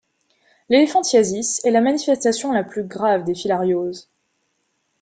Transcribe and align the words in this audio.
L'éléphantiasis 0.69 1.63
est 1.63 1.69
la 1.69 1.79
manifestation 1.79 2.51
la 2.51 2.63
plus 2.63 2.83
grave 2.83 3.23
des 3.23 3.35
filarioses. 3.35 4.09